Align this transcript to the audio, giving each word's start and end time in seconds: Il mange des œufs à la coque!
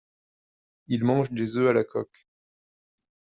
Il 0.87 1.03
mange 1.03 1.29
des 1.29 1.57
œufs 1.57 1.69
à 1.69 1.73
la 1.73 1.83
coque! 1.83 2.27